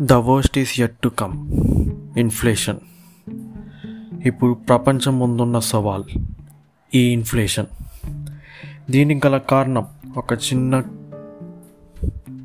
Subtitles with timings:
[0.00, 1.52] The worst is yet to come
[2.18, 2.76] inflation
[4.26, 6.04] ఇప్పుడు ప్రపంచం ముందున్న సవాల్
[6.94, 7.66] ఈ ఇన్ఫ్లేషన్
[8.90, 10.82] దీనికి గల కారణం ఒక చిన్న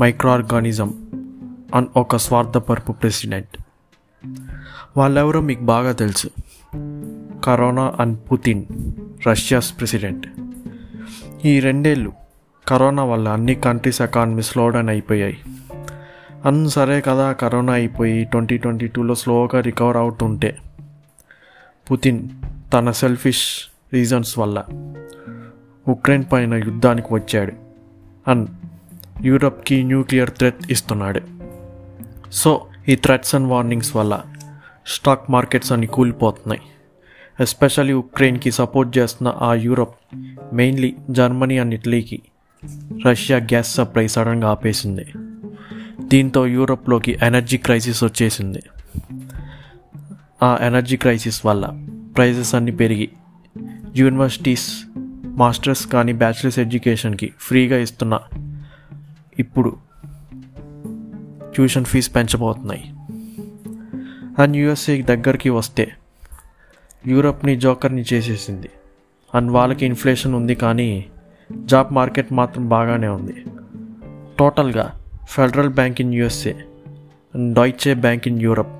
[0.00, 0.94] మైక్రో ఆర్గానిజం
[1.74, 3.58] అండ్ ఒక స్వార్థపరపు ప్రెసిడెంట్.
[4.96, 6.28] వాళ్ళెవరో మీకు బాగా తెలుసు.
[7.44, 8.64] Corona and Putin
[9.28, 10.26] Russia's president.
[11.46, 12.12] ఈ రెండేళ్ళు
[12.68, 15.38] కరోనా వల్ల అన్ని కంట్రీస్ ఎకానమీ స్లో డౌన్ అయిపోయాయి.
[16.46, 20.56] అన్ సరే కదా కరోనా అయిపోయి ట్వంటీ ట్వంటీ టూలో స్లోగా రికవర్ అవుతుంటే
[21.92, 22.28] పుతిన్
[22.72, 23.46] తన సెల్ఫిష్
[23.92, 24.64] రీజన్స్ వల్ల
[25.88, 27.52] ఉక్రెయిన్ పైన యుద్ధానికి వచ్చాడు.
[28.30, 28.50] అండ్
[29.22, 31.20] యూరప్కి న్యూక్లియర్ థ్రెట్ ఇస్తున్నాడు.
[32.32, 34.22] సో ఈ థ్రెట్స్ అండ్ వార్నింగ్స్ వల్ల
[34.86, 36.60] స్టాక్ మార్కెట్స్ అన్ని కూలిపోతున్నాయి.
[37.40, 39.94] ఎస్పెషల్లీ ఉక్రెయిన్కి సపోర్ట్ చేస్తున్న ఆ యూరప్
[40.52, 42.22] మెయిన్లీ జర్మనీ అండ్ ఇటలీకి
[43.06, 45.04] రష్యా గ్యాస్ సప్లై సడన్గా ఆపేసింది.
[46.00, 48.62] దీంతో యూరోప్లోకి ఎనర్జీ క్రైసిస్ వచ్చేసింది.
[50.42, 53.10] ఆ ఎనర్జీ క్రైసిస్ వల్ల ప్రైజెస్ అన్నీ పెరిగి
[53.96, 54.84] యూనివర్సిటీస్
[55.24, 58.20] మాస్టర్స్ కానీ బ్యాచిలర్స్ ఎడ్యుకేషన్కి ఫ్రీగా ఇస్తున్న
[59.38, 59.76] ఇప్పుడు
[61.54, 62.94] ట్యూషన్ ఫీజు పెంచబోతున్నాయి.
[64.38, 65.92] అండ్ యూఎస్ఏ దగ్గరికి వస్తే
[67.06, 68.70] యూరప్ని జోకర్ని చేసేసింది.
[69.34, 71.06] అండ్ వాళ్ళకి ఇన్ఫ్లేషన్ ఉంది కానీ
[71.64, 73.44] జాబ్ మార్కెట్ మాత్రం బాగానే ఉంది.
[74.38, 75.01] టోటల్గా
[75.32, 76.52] federal bank in USA
[77.34, 78.72] and Deutsche bank in Europe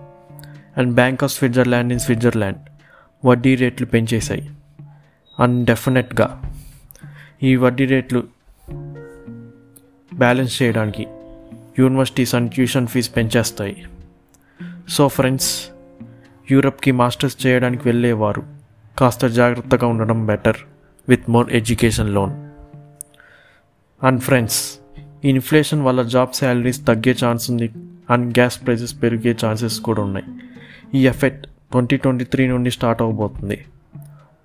[0.78, 2.58] and bank of Switzerland in Switzerland
[3.24, 4.50] వడ్డీ రేట్లు పెంచేశాయి.
[5.40, 6.42] అండ్ డెఫినెట్గా
[7.42, 8.22] ఈ వడ్డీ రేట్లు
[10.14, 11.06] బ్యాలెన్స్ చేయడానికి
[11.78, 13.84] యూనివర్సిటీస్ అండ్ ట్యూషన్ ఫీజు పెంచేస్తాయి.
[14.88, 15.68] సో ఫ్రెండ్స్
[16.50, 18.42] యూరప్కి మాస్టర్స్ చేయడానికి వెళ్ళేవారు
[18.98, 20.56] కాస్త జాగ్రత్తగా ఉండడం better
[21.08, 22.32] with more education loan
[24.06, 24.78] and friends
[25.24, 27.70] inflation వల్ల జాబ్ శాలరీస్ తగ్గే ఛాన్స్ ఉంది
[28.10, 30.26] అండ్ గ్యాస్ ప్రైసెస్ పెరిగే ఛాన్సెస్ కూడా ఉన్నాయి.
[30.94, 33.64] ఈ ఎఫెక్ట్ ట్వంటీ ట్వంటీ త్రీ నుండి స్టార్ట్ అవబోతుంది.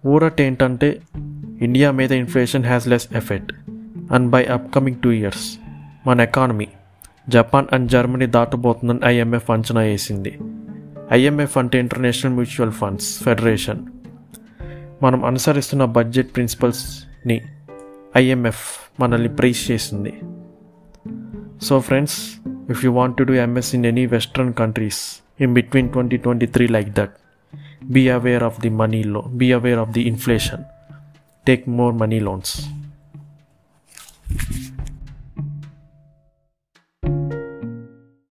[0.05, 0.99] ఊరట్ ఏంటంటే
[1.61, 3.53] ఇండియా మీద inflation has less effect
[4.13, 5.57] and by upcoming two years
[6.07, 6.67] మన ఎకానమీ
[7.29, 10.37] జపాన్ అండ్ జర్మనీ దాటబోతుందని ఐఎంఎఫ్ అంచనా వేసింది.
[11.11, 13.79] ఐఎంఎఫ్ అంటే ఇంటర్నేషనల్ మ్యూచువల్ ఫండ్స్ ఫెడరేషన్
[15.03, 17.41] మనం అనుసరిస్తున్న బడ్జెట్ ప్రిన్సిపల్స్ని
[18.17, 18.65] ఐఎంఎఫ్
[18.99, 20.13] మనల్ని ప్రైజ్ చేసింది.
[21.59, 26.67] So, friends, if you want to do MS in any Western countries in between 2023
[26.67, 27.17] like that,
[27.91, 29.37] be aware of the money loan.
[29.37, 30.65] be aware of the inflation.
[31.45, 32.67] Take more money loans.